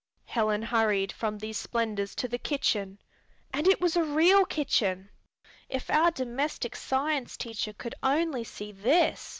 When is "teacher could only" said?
7.37-8.43